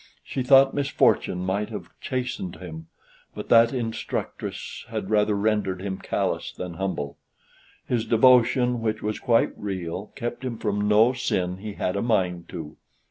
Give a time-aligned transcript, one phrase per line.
[0.23, 2.87] She thought misfortune might have chastened him;
[3.35, 7.19] but that instructress had rather rendered him callous than humble.
[7.85, 12.49] His devotion, which was quite real, kept him from no sin he had a mind
[12.49, 12.77] to.